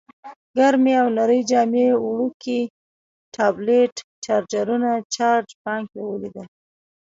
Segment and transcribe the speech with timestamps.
[0.57, 2.59] ګرمې او نرۍ جامې، وړوکی
[3.35, 6.47] ټابلیټ، چارجرونه، چارج بانک مې ولیدل.